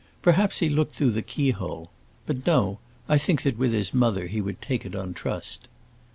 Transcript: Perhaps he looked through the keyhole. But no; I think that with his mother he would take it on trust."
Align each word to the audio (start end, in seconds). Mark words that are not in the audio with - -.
Perhaps 0.23 0.61
he 0.61 0.67
looked 0.67 0.95
through 0.95 1.11
the 1.11 1.21
keyhole. 1.21 1.91
But 2.25 2.43
no; 2.47 2.79
I 3.07 3.19
think 3.19 3.43
that 3.43 3.59
with 3.59 3.71
his 3.71 3.93
mother 3.93 4.25
he 4.25 4.41
would 4.41 4.59
take 4.59 4.83
it 4.83 4.95
on 4.95 5.13
trust." 5.13 5.67